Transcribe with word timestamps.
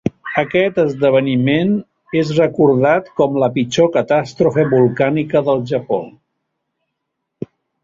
Aquest 0.41 0.77
esdeveniment 0.83 1.75
és 2.21 2.31
recordat 2.37 3.13
com 3.21 3.37
la 3.45 3.51
pitjor 3.59 3.93
catàstrofe 3.99 4.67
volcànica 4.73 5.45
del 5.51 5.65
Japó. 5.75 6.03